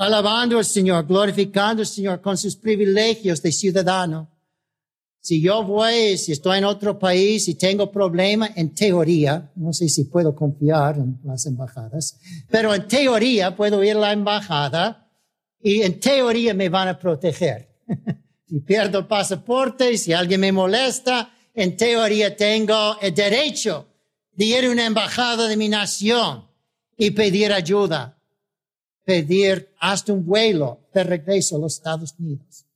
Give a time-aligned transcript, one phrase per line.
[0.00, 4.30] alabando al Señor, glorificando al Señor con sus privilegios de ciudadano.
[5.20, 9.90] Si yo voy, si estoy en otro país y tengo problema, en teoría, no sé
[9.90, 15.06] si puedo confiar en las embajadas, pero en teoría puedo ir a la embajada
[15.60, 17.68] y en teoría me van a proteger.
[18.48, 23.86] si pierdo el pasaporte, si alguien me molesta, en teoría tengo el derecho
[24.32, 26.48] de ir a una embajada de mi nación
[26.96, 28.16] y pedir ayuda
[29.04, 32.66] pedir hasta un vuelo de regreso a los Estados Unidos.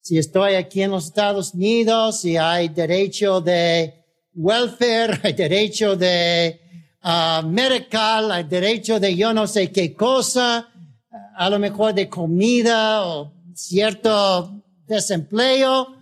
[0.00, 3.94] Si estoy aquí en los Estados Unidos y hay derecho de
[4.34, 6.60] welfare, hay derecho de
[7.04, 10.68] uh, medical, hay derecho de yo no sé qué cosa,
[11.36, 15.96] a lo mejor de comida o cierto desempleo,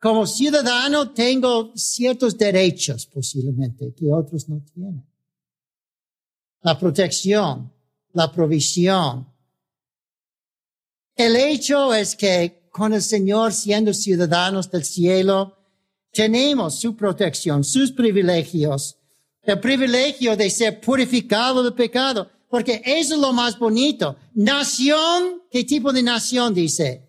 [0.00, 5.04] como ciudadano tengo ciertos derechos posiblemente que otros no tienen.
[6.62, 7.72] La protección,
[8.16, 9.28] la provisión.
[11.14, 15.56] El hecho es que con el Señor siendo ciudadanos del cielo,
[16.12, 18.96] tenemos su protección, sus privilegios,
[19.42, 24.16] el privilegio de ser purificado del pecado, porque eso es lo más bonito.
[24.34, 27.06] Nación, ¿qué tipo de nación dice?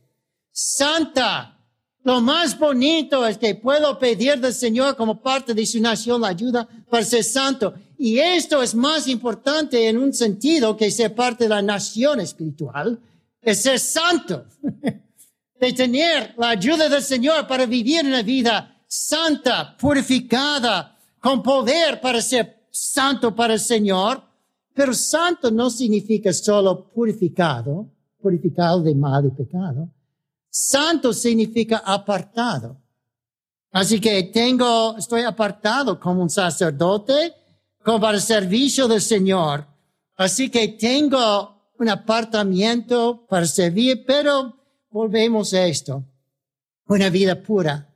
[0.52, 1.56] Santa.
[2.08, 6.30] Lo más bonito es que puedo pedir del Señor como parte de su nación la
[6.30, 7.73] ayuda para ser santo.
[7.97, 12.97] Y esto es más importante en un sentido que ser parte de la nación espiritual,
[13.41, 14.45] es ser santo,
[15.59, 22.22] de tener la ayuda del Señor para vivir una vida santa, purificada, con poder para
[22.22, 24.24] ser santo para el Señor.
[24.74, 27.91] Pero santo no significa solo purificado,
[28.22, 29.89] purificado de mal y pecado.
[30.59, 32.81] Santo significa apartado.
[33.72, 37.31] Así que tengo, estoy apartado como un sacerdote,
[37.84, 39.68] como para el servicio del Señor.
[40.16, 44.57] Así que tengo un apartamiento para servir, pero
[44.90, 46.03] volvemos a esto.
[46.88, 47.94] Una vida pura,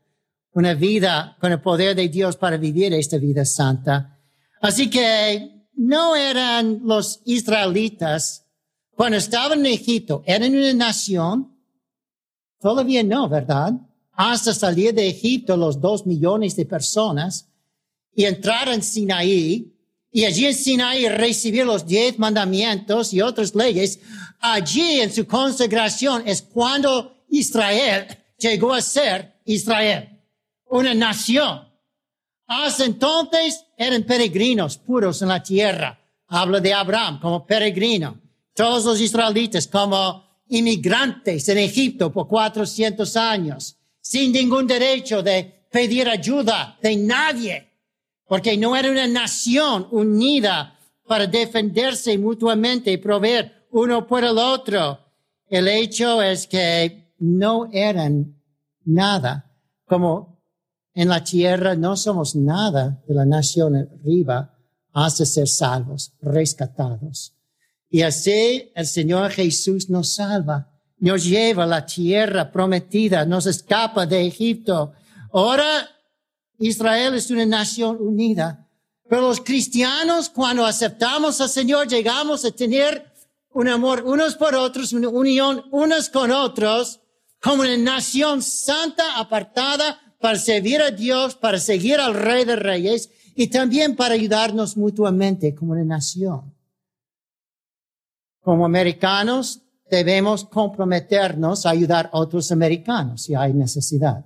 [0.53, 4.19] una vida con el poder de Dios para vivir esta vida santa.
[4.61, 8.45] Así que no eran los israelitas
[8.91, 11.50] cuando estaban en Egipto, eran una nación.
[12.61, 13.73] Todavía no, ¿verdad?
[14.13, 17.49] Hasta salir de Egipto los dos millones de personas
[18.13, 19.73] y entrar en Sinaí,
[20.11, 23.99] y allí en Sinaí recibir los diez mandamientos y otras leyes,
[24.39, 28.05] allí en su consagración es cuando Israel
[28.37, 30.21] llegó a ser Israel,
[30.65, 31.67] una nación.
[32.45, 35.97] Hasta entonces eran peregrinos puros en la tierra.
[36.27, 38.19] Habla de Abraham como peregrino.
[38.53, 46.07] Todos los israelitas como inmigrantes en Egipto por 400 años, sin ningún derecho de pedir
[46.07, 47.71] ayuda de nadie
[48.31, 54.99] porque no era una nación unida para defenderse mutuamente y proveer uno por el otro.
[55.49, 58.41] El hecho es que no eran
[58.85, 59.51] nada,
[59.85, 60.39] como
[60.93, 64.57] en la tierra no somos nada de la nación arriba
[64.93, 67.33] hasta ser salvos, rescatados.
[67.91, 74.05] Y así el Señor Jesús nos salva, nos lleva a la tierra prometida, nos escapa
[74.05, 74.93] de Egipto.
[75.33, 75.89] Ahora
[76.57, 78.65] Israel es una nación unida.
[79.09, 83.11] Pero los cristianos, cuando aceptamos al Señor, llegamos a tener
[83.53, 87.01] un amor unos por otros, una unión unos con otros,
[87.41, 93.09] como una nación santa, apartada para servir a Dios, para seguir al Rey de Reyes
[93.35, 96.50] y también para ayudarnos mutuamente como una nación.
[98.41, 104.25] Como americanos, debemos comprometernos a ayudar a otros americanos si hay necesidad.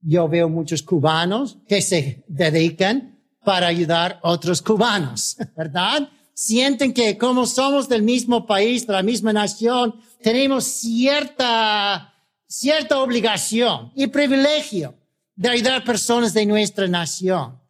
[0.00, 6.08] Yo veo muchos cubanos que se dedican para ayudar a otros cubanos, ¿verdad?
[6.34, 12.14] Sienten que como somos del mismo país, de la misma nación, tenemos cierta,
[12.46, 14.94] cierta obligación y privilegio
[15.36, 17.60] de ayudar a personas de nuestra nación.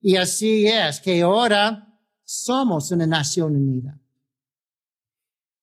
[0.00, 3.98] Y así es que ahora somos una nación unida.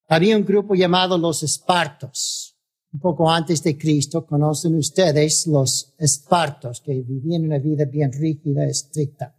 [0.07, 2.53] Había un grupo llamado los Espartos
[2.93, 8.65] un poco antes de Cristo, conocen ustedes los espartos que vivían una vida bien rígida,
[8.65, 9.35] estricta.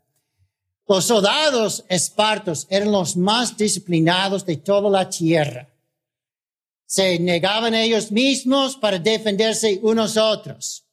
[0.88, 5.68] Los soldados espartos eran los más disciplinados de toda la tierra.
[6.84, 10.84] Se negaban ellos mismos para defenderse unos otros.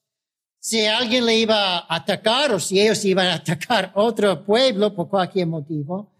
[0.59, 5.09] Si alguien le iba a atacar o si ellos iban a atacar otro pueblo por
[5.09, 6.10] cualquier motivo,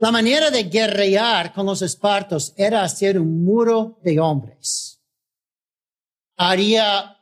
[0.00, 5.00] la manera de guerrear con los espartos era hacer un muro de hombres.
[6.36, 7.16] Haría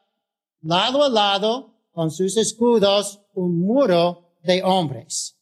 [0.60, 5.38] lado a lado con sus escudos un muro de hombres.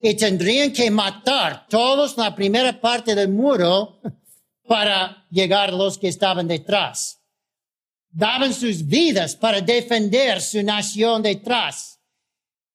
[0.00, 4.00] Y tendrían que matar todos la primera parte del muro
[4.66, 7.20] para llegar a los que estaban detrás.
[8.08, 12.00] Daban sus vidas para defender su nación detrás.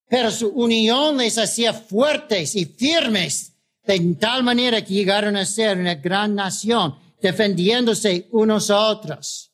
[0.07, 3.54] Pero su unión les hacía fuertes y firmes
[3.85, 9.51] de tal manera que llegaron a ser una gran nación, defendiéndose unos a otros.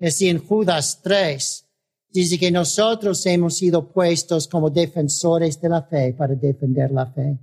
[0.00, 1.66] Así en Judas 3
[2.10, 7.38] dice que nosotros hemos sido puestos como defensores de la fe para defender la fe.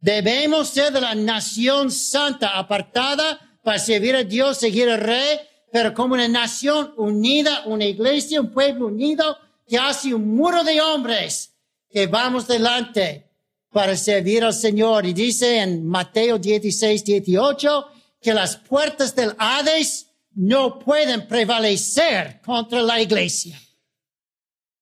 [0.00, 5.38] Debemos ser de la nación santa apartada para servir a Dios, seguir al rey,
[5.72, 10.80] pero como una nación unida, una iglesia, un pueblo unido que hace un muro de
[10.80, 11.54] hombres
[11.88, 13.23] que vamos delante
[13.74, 15.04] para servir al Señor.
[15.04, 17.86] Y dice en Mateo 16, 18
[18.20, 20.06] que las puertas del Hades
[20.36, 23.60] no pueden prevalecer contra la iglesia.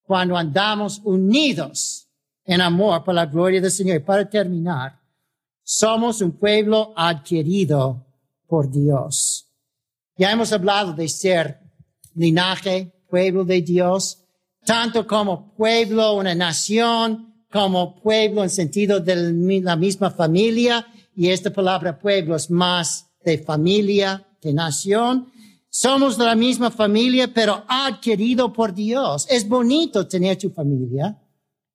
[0.03, 2.07] Cuando andamos unidos
[2.45, 3.97] en amor por la gloria del Señor.
[3.97, 5.01] Y para terminar,
[5.63, 8.05] somos un pueblo adquirido
[8.47, 9.49] por Dios.
[10.19, 11.61] Ya hemos hablado de ser
[12.15, 14.19] linaje, pueblo de Dios,
[14.67, 19.15] tanto como pueblo, una nación, como pueblo en sentido de
[19.61, 25.31] la misma familia, y esta palabra pueblo es más de familia que nación.
[25.69, 29.27] Somos de la misma familia, pero adquirido por Dios.
[29.31, 31.19] Es bonito tener tu familia.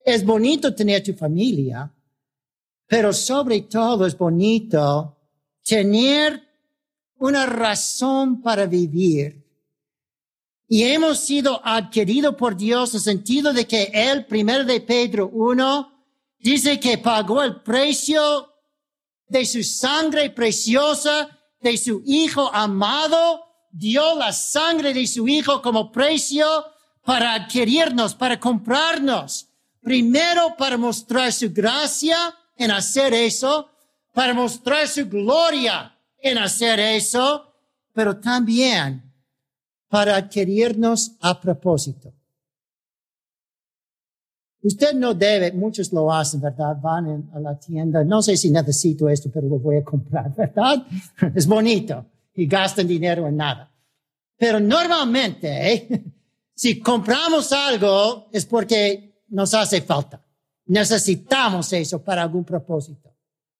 [0.03, 1.93] Es bonito tener tu familia,
[2.87, 5.17] pero sobre todo es bonito
[5.65, 6.41] tener
[7.17, 9.46] una razón para vivir.
[10.67, 15.29] Y hemos sido adquiridos por Dios en el sentido de que Él, primero de Pedro
[15.29, 15.91] 1,
[16.39, 18.53] dice que pagó el precio
[19.29, 21.29] de su sangre preciosa,
[21.61, 26.45] de su Hijo amado, dio la sangre de su Hijo como precio
[27.03, 29.47] para adquirirnos, para comprarnos.
[29.81, 32.17] Primero para mostrar su gracia
[32.57, 33.69] en hacer eso,
[34.13, 37.53] para mostrar su gloria en hacer eso,
[37.93, 39.06] pero también
[39.89, 42.13] para adquirirnos a propósito.
[44.61, 46.75] Usted no debe, muchos lo hacen, ¿verdad?
[46.81, 50.85] Van a la tienda, no sé si necesito esto, pero lo voy a comprar, ¿verdad?
[51.35, 52.05] Es bonito
[52.35, 53.71] y gastan dinero en nada.
[54.37, 56.03] Pero normalmente, ¿eh?
[56.55, 60.23] si compramos algo es porque nos hace falta.
[60.65, 63.15] Necesitamos eso para algún propósito,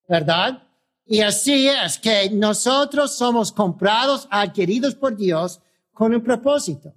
[0.06, 0.62] ¿verdad?
[1.06, 5.60] Y así es que nosotros somos comprados, adquiridos por Dios
[5.98, 6.94] con un propósito.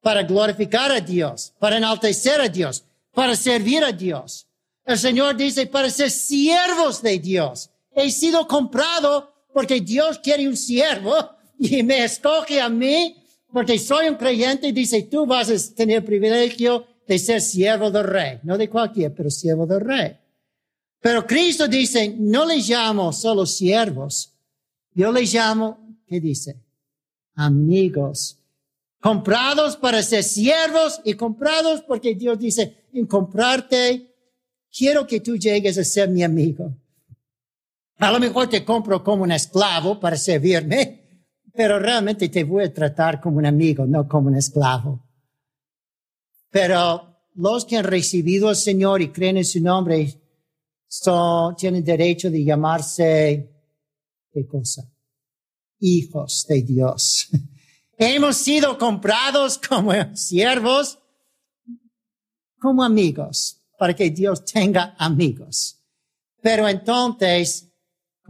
[0.00, 4.46] Para glorificar a Dios, para enaltecer a Dios, para servir a Dios.
[4.84, 7.70] El Señor dice para ser siervos de Dios.
[7.90, 11.16] He sido comprado porque Dios quiere un siervo
[11.58, 13.16] y me escoge a mí
[13.52, 18.38] porque soy un creyente dice tú vas a tener privilegio de ser siervo del rey.
[18.44, 20.16] No de cualquier, pero siervo del rey.
[21.00, 24.32] Pero Cristo dice, no le llamo solo siervos.
[24.94, 26.60] Yo le llamo, ¿qué dice?
[27.40, 28.38] Amigos.
[29.00, 34.14] Comprados para ser siervos y comprados porque Dios dice, en comprarte,
[34.70, 36.76] quiero que tú llegues a ser mi amigo.
[37.96, 42.74] A lo mejor te compro como un esclavo para servirme, pero realmente te voy a
[42.74, 45.02] tratar como un amigo, no como un esclavo.
[46.50, 50.12] Pero los que han recibido al Señor y creen en su nombre
[50.86, 53.50] son, tienen derecho de llamarse,
[54.30, 54.90] ¿qué cosa?
[55.80, 57.28] Hijos de Dios.
[57.98, 60.98] Hemos sido comprados como siervos,
[62.58, 65.82] como amigos, para que Dios tenga amigos.
[66.40, 67.70] Pero entonces,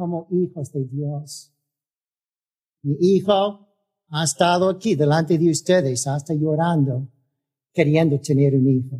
[0.00, 1.52] como hijos de Dios.
[2.82, 3.68] Mi hijo
[4.08, 7.06] ha estado aquí delante de ustedes, hasta llorando,
[7.72, 8.98] queriendo tener un hijo.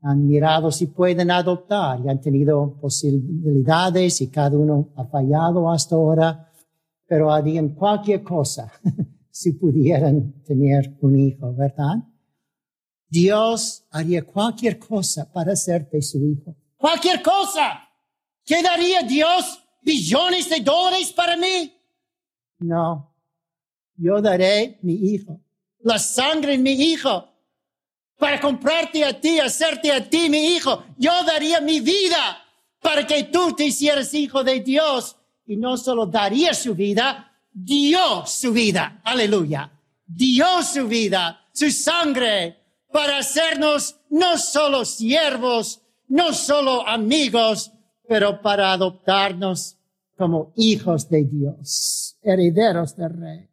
[0.00, 5.96] Han mirado si pueden adoptar y han tenido posibilidades y cada uno ha fallado hasta
[5.96, 6.47] ahora,
[7.08, 8.70] pero harían cualquier cosa
[9.30, 11.96] si pudieran tener un hijo, ¿verdad?
[13.08, 16.54] Dios haría cualquier cosa para hacerte su hijo.
[16.76, 17.88] Cualquier cosa.
[18.44, 19.64] ¿Qué daría Dios?
[19.80, 21.74] ¿Billones de dólares para mí?
[22.58, 23.14] No.
[23.96, 25.40] Yo daré mi hijo.
[25.80, 27.24] La sangre en mi hijo
[28.18, 30.84] para comprarte a ti, hacerte a ti mi hijo.
[30.98, 32.44] Yo daría mi vida
[32.80, 35.17] para que tú te hicieras hijo de Dios
[35.48, 39.72] y no solo daría su vida, dio su vida, aleluya,
[40.06, 42.56] dio su vida, su sangre,
[42.92, 47.72] para hacernos no solo siervos, no solo amigos,
[48.06, 49.78] pero para adoptarnos
[50.18, 53.48] como hijos de Dios, herederos del Rey.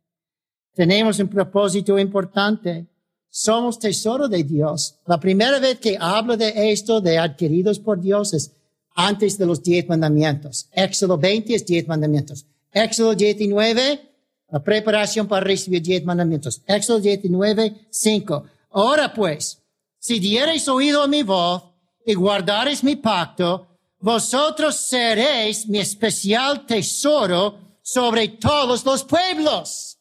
[0.73, 2.87] Tenemos un propósito importante.
[3.29, 4.99] Somos tesoro de Dios.
[5.05, 8.53] La primera vez que hablo de esto, de adquiridos por Dios, es
[8.95, 10.67] antes de los diez mandamientos.
[10.71, 12.45] Éxodo 20 es diez mandamientos.
[12.71, 14.11] Éxodo 19,
[14.49, 16.61] la preparación para recibir diez mandamientos.
[16.65, 18.43] Éxodo 19, 5.
[18.71, 19.61] Ahora pues,
[19.99, 21.63] si diereis oído a mi voz
[22.05, 23.67] y guardareis mi pacto,
[23.99, 29.97] vosotros seréis mi especial tesoro sobre todos los pueblos.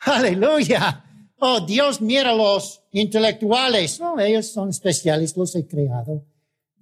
[0.00, 1.04] Aleluya.
[1.38, 4.00] Oh, Dios mira los intelectuales.
[4.00, 6.24] No, ellos son especiales, los he creado.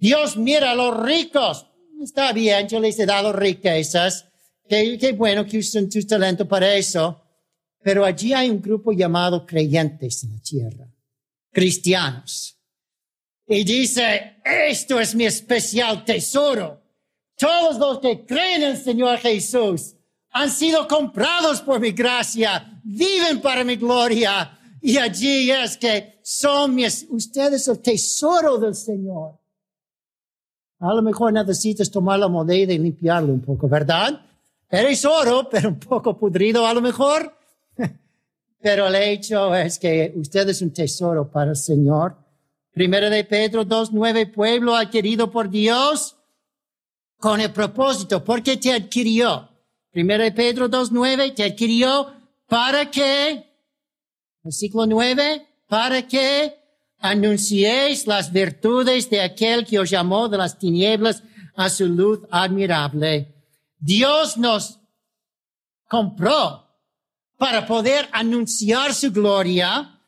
[0.03, 1.65] Dios mira a los ricos.
[2.01, 4.27] Está bien, yo les he dado riquezas.
[4.67, 7.21] Qué, qué bueno que usen tu talento para eso.
[7.81, 10.93] Pero allí hay un grupo llamado creyentes en la tierra.
[11.53, 12.59] Cristianos.
[13.47, 16.81] Y dice, esto es mi especial tesoro.
[17.37, 19.95] Todos los que creen en el Señor Jesús
[20.31, 24.59] han sido comprados por mi gracia, viven para mi gloria.
[24.81, 29.42] Y allí es que son mis, ustedes el tesoro del Señor.
[30.83, 34.19] A lo mejor necesitas tomar la moneda y limpiarlo un poco, ¿verdad?
[34.69, 37.33] Eres oro, pero un poco pudrido a lo mejor.
[38.61, 42.17] pero el hecho es que usted es un tesoro para el Señor.
[42.73, 46.17] Primero de Pedro 2.9, pueblo adquirido por Dios
[47.17, 48.21] con el propósito.
[48.21, 49.47] ¿Por qué te adquirió?
[49.89, 52.11] Primero de Pedro 2.9, te adquirió
[52.45, 53.45] para que,
[54.43, 56.62] versículo 9, para que
[57.03, 61.21] anunciéis las virtudes de aquel que os llamó de las tinieblas
[61.53, 63.35] a su luz admirable.
[63.77, 64.79] Dios nos
[65.89, 66.65] compró
[67.37, 69.99] para poder anunciar su gloria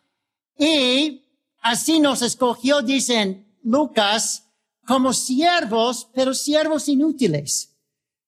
[0.57, 1.21] y
[1.61, 4.47] así nos escogió, dicen Lucas,
[4.87, 7.75] como siervos, pero siervos inútiles,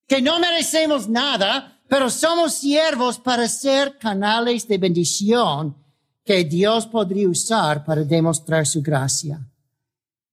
[0.07, 5.86] que no merecemos nada, pero somos siervos para ser canales de bendición
[6.27, 9.39] que Dios podría usar para demostrar su gracia.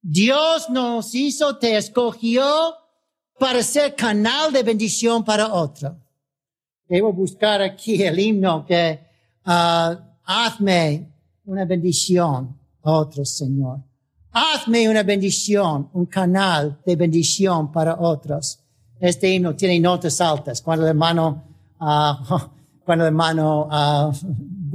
[0.02, 2.44] Dios nos hizo, te escogió
[3.38, 5.96] para ser canal de bendición para otro.
[6.88, 8.98] Debo buscar aquí el himno que
[9.46, 11.12] uh, hazme
[11.44, 13.78] una bendición otro, Señor.
[14.32, 18.58] Hazme una bendición, un canal de bendición para otros.
[18.98, 20.60] Este himno tiene notas altas.
[20.60, 21.44] Cuando el hermano,
[21.80, 22.14] uh,
[22.84, 24.12] cuando el hermano uh,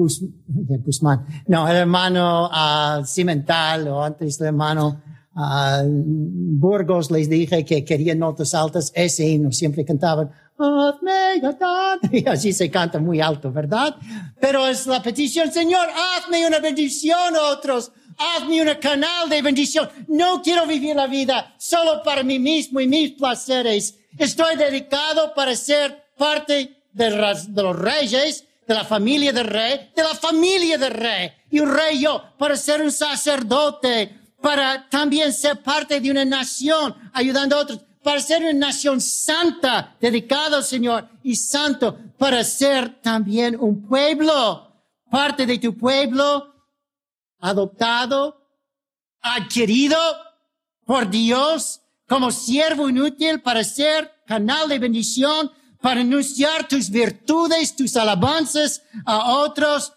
[0.04, 5.02] Guzmán, no, el hermano uh, Cimental o antes el hermano
[5.36, 8.92] uh, Burgos les dije que querían notas altas.
[8.96, 10.32] Ese himno siempre cantaban,
[12.12, 13.96] y así se canta muy alto, ¿verdad?
[14.42, 19.90] Pero es la petición, Señor, hazme una bendición otros hazme un canal de bendición.
[20.08, 23.98] No quiero vivir la vida solo para mí mismo y mis placeres.
[24.18, 30.14] Estoy dedicado para ser parte de, los reyes, de la familia del rey, de la
[30.14, 31.32] familia del rey.
[31.50, 36.96] Y un rey yo, para ser un sacerdote, para también ser parte de una nación,
[37.12, 43.02] ayudando a otros, para ser una nación santa, dedicado al Señor y santo, para ser
[43.02, 44.72] también un pueblo,
[45.10, 46.54] parte de tu pueblo,
[47.40, 48.52] adoptado,
[49.20, 49.98] adquirido
[50.86, 57.96] por Dios como siervo inútil para ser canal de bendición, para anunciar tus virtudes, tus
[57.96, 59.94] alabanzas a otros,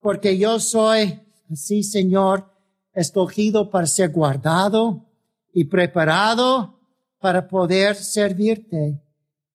[0.00, 2.50] porque yo soy así, Señor,
[2.92, 5.06] escogido para ser guardado
[5.52, 6.78] y preparado
[7.18, 9.00] para poder servirte.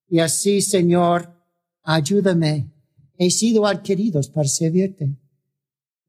[0.08, 1.32] Y así, Señor,
[1.84, 2.72] ayúdame.
[3.18, 5.16] He sido adquiridos para servirte.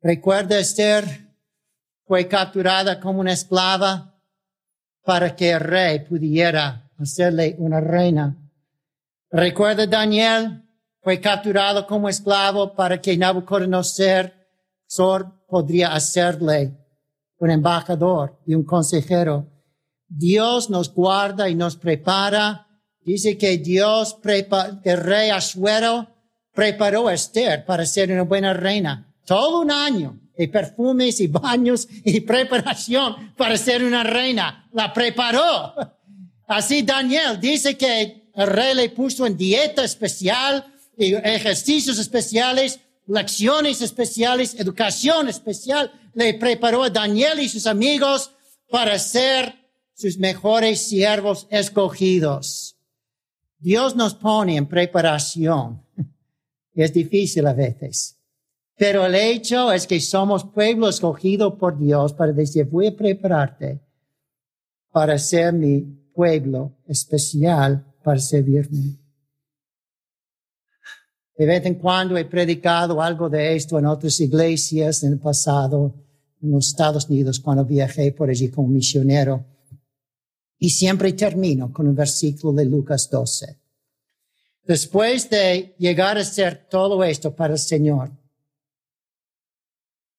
[0.00, 1.30] Recuerda Esther
[2.06, 4.18] fue capturada como una esclava
[5.04, 8.41] para que el rey pudiera hacerle una reina.
[9.32, 10.62] Recuerda Daniel
[11.00, 14.30] fue capturado como esclavo para que Nabucodonosor
[15.48, 16.76] podría hacerle
[17.38, 19.48] un embajador y un consejero.
[20.06, 22.66] Dios nos guarda y nos prepara.
[23.00, 26.08] Dice que Dios, prepa el rey Asuero,
[26.52, 31.88] preparó a Esther para ser una buena reina todo un año de perfumes y baños
[32.04, 34.68] y preparación para ser una reina.
[34.72, 35.74] La preparó.
[36.46, 44.54] Así Daniel dice que el rey le puso en dieta especial, ejercicios especiales, lecciones especiales,
[44.58, 45.92] educación especial.
[46.14, 48.30] Le preparó a Daniel y sus amigos
[48.70, 49.54] para ser
[49.94, 52.76] sus mejores siervos escogidos.
[53.58, 55.82] Dios nos pone en preparación
[56.74, 58.18] Es difícil a veces.
[58.76, 63.80] Pero el hecho es que somos pueblo escogido por Dios para decir, voy a prepararte
[64.90, 65.80] para ser mi
[66.14, 68.98] pueblo especial para servirme.
[71.36, 75.94] De vez en cuando he predicado algo de esto en otras iglesias en el pasado,
[76.42, 79.44] en los Estados Unidos, cuando viajé por allí como misionero.
[80.58, 83.58] Y siempre termino con un versículo de Lucas 12.
[84.64, 88.12] Después de llegar a ser todo esto para el Señor,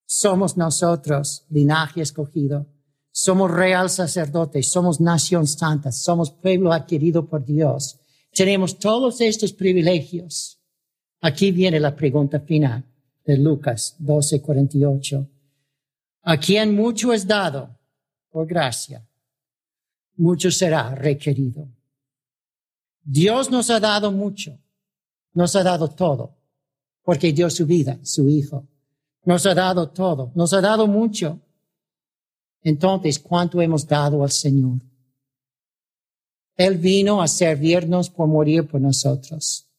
[0.06, 2.68] somos nosotros linaje escogido,
[3.13, 8.00] somos real sacerdote, somos nación santa, somos pueblo adquirido por Dios.
[8.34, 10.60] Tenemos todos estos privilegios.
[11.22, 12.84] Aquí viene la pregunta final
[13.24, 15.29] de Lucas 12:48.
[16.24, 17.77] A quien mucho es dado
[18.32, 19.08] por gracia,
[20.15, 21.67] mucho será requerido.
[23.03, 24.58] Dios nos ha dado mucho,
[25.34, 26.36] nos ha dado todo,
[27.03, 28.67] porque dio su vida, su Hijo.
[29.25, 31.42] Nos ha dado todo, nos ha dado mucho.
[32.63, 34.79] Entonces, ¿cuánto hemos dado al Señor?
[36.55, 39.70] Él vino a servirnos por morir por nosotros,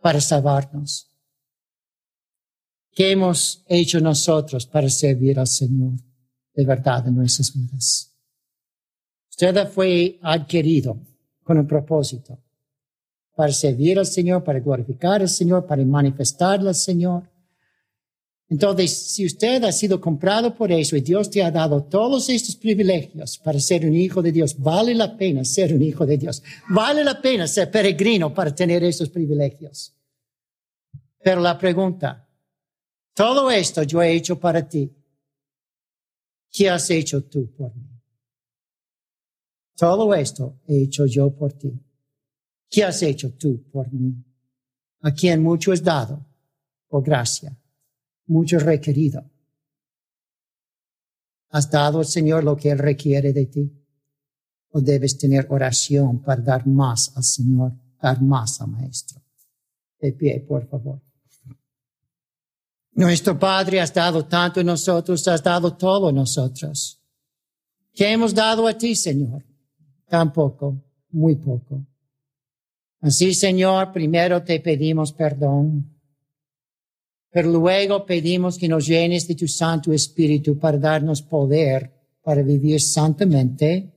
[0.00, 1.10] para salvarnos.
[2.92, 5.92] ¿Qué hemos hecho nosotros para servir al Señor
[6.54, 8.12] de verdad en nuestras vidas?
[9.28, 10.98] Usted fue adquirido
[11.42, 12.38] con un propósito
[13.34, 17.28] para servir al Señor, para glorificar al Señor, para manifestarle al Señor.
[18.48, 22.54] Entonces, si usted ha sido comprado por eso y Dios te ha dado todos estos
[22.54, 26.42] privilegios para ser un hijo de Dios, vale la pena ser un hijo de Dios.
[26.68, 29.92] Vale la pena ser peregrino para tener esos privilegios.
[31.20, 32.28] Pero la pregunta,
[33.14, 34.92] todo esto yo he hecho para ti.
[36.48, 38.00] ¿Qué has hecho tú por mí?
[39.74, 41.72] Todo esto he hecho yo por ti.
[42.70, 44.14] ¿Qué has hecho tú por mí?
[45.00, 46.24] A quien mucho es dado,
[46.88, 47.56] por gracia
[48.26, 49.24] mucho requerido.
[51.50, 53.72] ¿Has dado al Señor lo que Él requiere de ti?
[54.70, 59.22] ¿O debes tener oración para dar más al Señor, dar más al Maestro?
[60.00, 61.00] De pie, por favor.
[62.92, 67.02] Nuestro Padre has dado tanto en nosotros, has dado todo en nosotros.
[67.92, 69.44] ¿Qué hemos dado a ti, Señor?
[70.08, 71.86] Tampoco, muy poco.
[73.00, 75.95] Así, Señor, primero te pedimos perdón
[77.30, 82.80] pero luego pedimos que nos llenes de tu Santo Espíritu para darnos poder para vivir
[82.80, 83.94] santamente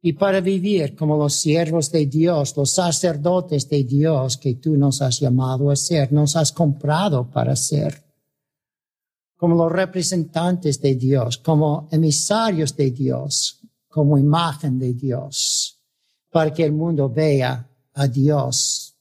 [0.00, 5.02] y para vivir como los siervos de Dios, los sacerdotes de Dios que tú nos
[5.02, 8.02] has llamado a ser, nos has comprado para ser,
[9.36, 15.78] como los representantes de Dios, como emisarios de Dios, como imagen de Dios,
[16.30, 18.96] para que el mundo vea a Dios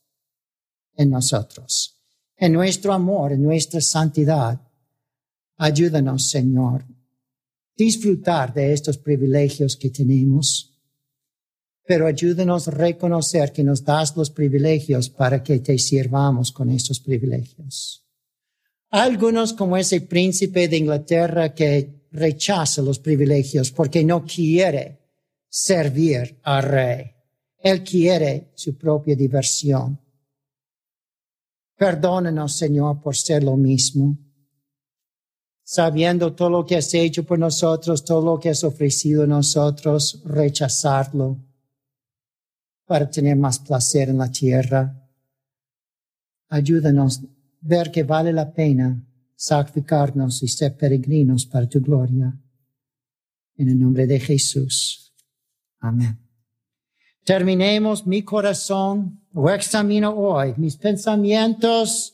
[0.98, 1.93] en nosotros
[2.38, 4.60] en nuestro amor, en nuestra santidad.
[5.58, 6.86] Ayúdanos, Señor,
[7.76, 10.78] disfrutar de estos privilegios que tenemos,
[11.86, 17.00] pero ayúdanos a reconocer que nos das los privilegios para que te sirvamos con estos
[17.00, 18.06] privilegios.
[18.90, 25.00] Algunos, como ese príncipe de Inglaterra que rechaza los privilegios porque no quiere
[25.50, 27.12] servir al rey.
[27.58, 30.00] Él quiere su propia diversión.
[31.84, 34.18] Perdónanos, Señor, por ser lo mismo.
[35.66, 40.22] Sabiendo todo lo que has hecho por nosotros, todo lo que has ofrecido a nosotros,
[40.24, 41.44] rechazarlo
[42.86, 44.98] para tener más placer en la tierra.
[46.48, 47.28] Ayúdanos a
[47.60, 52.34] ver que vale la pena sacrificarnos y ser peregrinos para tu gloria.
[53.58, 55.14] En el nombre de Jesús.
[55.80, 56.18] Amén.
[57.26, 62.14] Terminemos mi corazón o examino hoy mis pensamientos.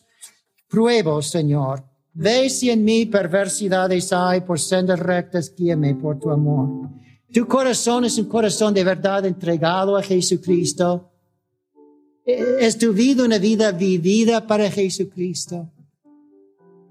[0.67, 1.83] Pruebo, Señor.
[2.13, 6.89] Ve si en mí perversidades hay por sendas rectas, guíame por tu amor.
[7.31, 11.11] Tu corazón es un corazón de verdad entregado a Jesucristo.
[12.25, 15.71] Es tu vida una vida vivida para Jesucristo.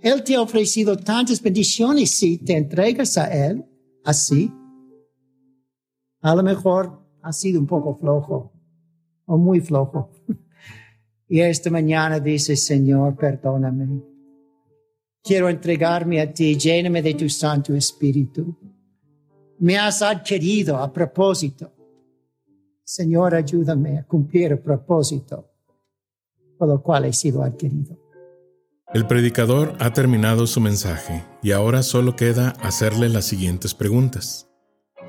[0.00, 3.64] Él te ha ofrecido tantas bendiciones si te entregas a Él
[4.04, 4.50] así.
[6.20, 8.57] A lo mejor ha sido un poco flojo
[9.28, 10.10] o muy flojo.
[11.30, 14.02] Y esta mañana dice, Señor, perdóname.
[15.22, 18.56] Quiero entregarme a ti, lléname de tu Santo Espíritu.
[19.58, 21.70] Me has adquirido a propósito.
[22.82, 25.48] Señor, ayúdame a cumplir el propósito
[26.58, 27.96] por lo cual he sido adquirido.
[28.92, 34.48] El predicador ha terminado su mensaje y ahora solo queda hacerle las siguientes preguntas.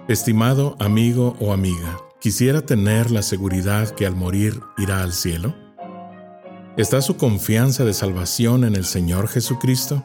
[0.08, 5.56] Estimado amigo o amiga, ¿quisiera tener la seguridad que al morir irá al cielo?
[6.76, 10.04] ¿Está su confianza de salvación en el Señor Jesucristo?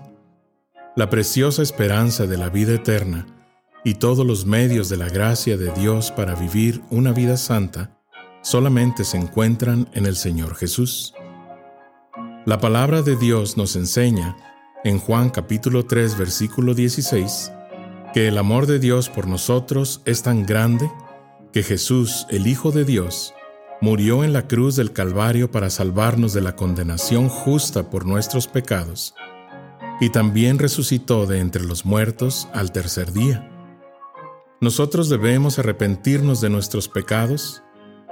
[0.97, 3.27] La preciosa esperanza de la vida eterna
[3.85, 7.99] y todos los medios de la gracia de Dios para vivir una vida santa
[8.43, 11.15] solamente se encuentran en el Señor Jesús.
[12.47, 14.37] La palabra de Dios nos enseña,
[14.85, 17.53] en Juan capítulo 3 versículo 16,
[18.13, 20.89] que el amor de Dios por nosotros es tan grande
[21.55, 23.33] que Jesús, el Hijo de Dios,
[23.81, 29.15] murió en la cruz del Calvario para salvarnos de la condenación justa por nuestros pecados,
[30.01, 33.49] y también resucitó de entre los muertos al tercer día.
[34.61, 37.63] Nosotros debemos arrepentirnos de nuestros pecados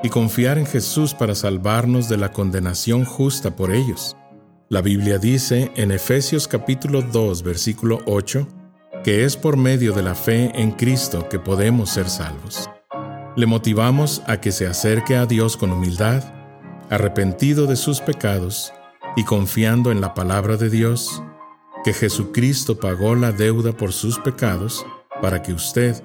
[0.05, 4.17] y confiar en Jesús para salvarnos de la condenación justa por ellos.
[4.69, 8.47] La Biblia dice en Efesios capítulo 2 versículo 8
[9.03, 12.71] que es por medio de la fe en Cristo que podemos ser salvos.
[13.35, 16.23] Le motivamos a que se acerque a Dios con humildad,
[16.91, 18.73] arrepentido de sus pecados
[19.17, 21.23] y confiando en la palabra de Dios,
[21.85, 24.85] que Jesucristo pagó la deuda por sus pecados
[25.23, 26.03] para que usted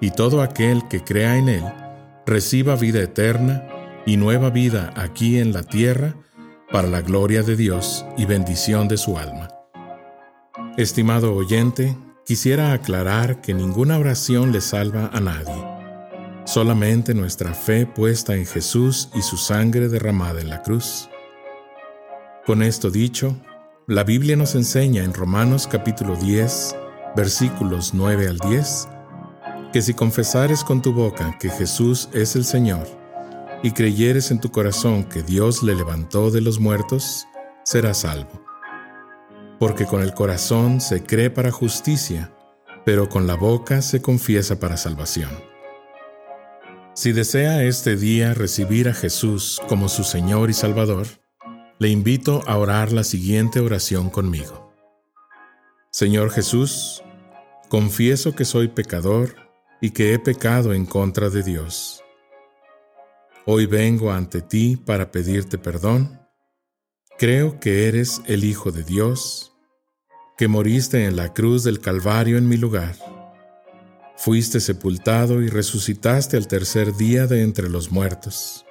[0.00, 1.64] y todo aquel que crea en Él
[2.26, 3.68] reciba vida eterna
[4.06, 6.14] y nueva vida aquí en la tierra
[6.72, 9.48] para la gloria de Dios y bendición de su alma.
[10.76, 15.73] Estimado oyente, quisiera aclarar que ninguna oración le salva a nadie.
[16.44, 21.08] Solamente nuestra fe puesta en Jesús y su sangre derramada en la cruz.
[22.44, 23.34] Con esto dicho,
[23.86, 26.76] la Biblia nos enseña en Romanos capítulo 10,
[27.16, 28.88] versículos 9 al 10,
[29.72, 32.86] que si confesares con tu boca que Jesús es el Señor,
[33.62, 37.26] y creyeres en tu corazón que Dios le levantó de los muertos,
[37.64, 38.44] serás salvo.
[39.58, 42.34] Porque con el corazón se cree para justicia,
[42.84, 45.53] pero con la boca se confiesa para salvación.
[46.94, 51.08] Si desea este día recibir a Jesús como su Señor y Salvador,
[51.80, 54.72] le invito a orar la siguiente oración conmigo.
[55.90, 57.02] Señor Jesús,
[57.68, 59.34] confieso que soy pecador
[59.80, 62.04] y que he pecado en contra de Dios.
[63.44, 66.20] Hoy vengo ante ti para pedirte perdón.
[67.18, 69.52] Creo que eres el Hijo de Dios,
[70.38, 72.94] que moriste en la cruz del Calvario en mi lugar
[74.16, 78.64] Fuiste sepultado y resucitaste al tercer día de entre los muertos.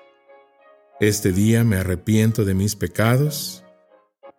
[1.00, 3.64] Este día me arrepiento de mis pecados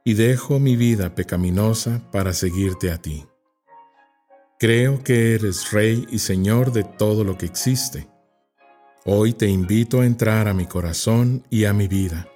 [0.03, 3.27] y dejo mi vida pecaminosa para seguirte a ti.
[4.59, 8.09] Creo que eres Rey y Señor de todo lo que existe.
[9.05, 12.29] Hoy te invito a entrar a mi corazón y a mi vida.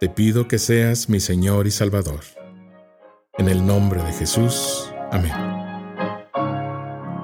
[0.00, 2.20] Te pido que seas mi Señor y Salvador.
[3.38, 4.90] En el nombre de Jesús.
[5.12, 5.65] Amén.